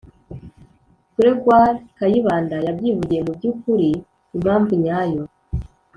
[1.15, 3.89] Gr goire kayibanda yabyivugiye mu by ukuri
[4.35, 5.21] impamvu nyayo